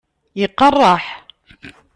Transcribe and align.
Iqeṛṛeḥ! 0.43 1.05